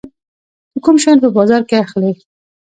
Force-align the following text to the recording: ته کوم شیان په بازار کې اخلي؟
ته 0.71 0.77
کوم 0.85 0.95
شیان 1.03 1.17
په 1.23 1.29
بازار 1.37 1.61
کې 1.69 1.75
اخلي؟ 1.85 2.11